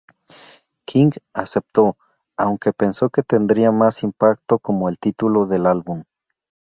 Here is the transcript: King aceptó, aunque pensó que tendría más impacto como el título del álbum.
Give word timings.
King 0.85 1.11
aceptó, 1.31 1.95
aunque 2.35 2.73
pensó 2.73 3.11
que 3.11 3.21
tendría 3.21 3.71
más 3.71 4.01
impacto 4.01 4.57
como 4.57 4.89
el 4.89 4.97
título 4.97 5.45
del 5.45 5.67
álbum. 5.67 6.01